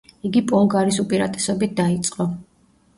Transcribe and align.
იგი 0.29 0.41
პოლგარის 0.51 0.97
უპირატესობით 1.05 1.79
დაიწყო. 1.85 2.31